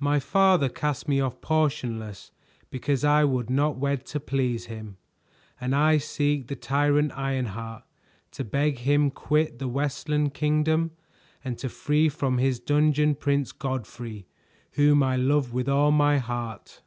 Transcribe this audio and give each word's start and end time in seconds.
My 0.00 0.20
father 0.20 0.68
cast 0.68 1.08
me 1.08 1.18
off 1.18 1.40
portionless 1.40 2.30
because 2.68 3.04
I 3.04 3.24
would 3.24 3.48
not 3.48 3.78
wed 3.78 4.04
to 4.08 4.20
please 4.20 4.66
him; 4.66 4.98
and 5.58 5.74
I 5.74 5.96
seek 5.96 6.48
the 6.48 6.56
tyrant 6.56 7.16
Ironheart, 7.16 7.84
to 8.32 8.44
beg 8.44 8.80
him 8.80 9.10
quit 9.10 9.58
the 9.58 9.68
Westland 9.68 10.34
Kingdom 10.34 10.90
and 11.42 11.56
to 11.56 11.70
free 11.70 12.10
from 12.10 12.36
his 12.36 12.60
dungeon 12.60 13.14
Prince 13.14 13.50
Godfrey, 13.50 14.26
whom 14.72 15.02
I 15.02 15.16
love 15.16 15.54
with 15.54 15.70
all 15.70 15.90
my 15.90 16.18
heart." 16.18 16.82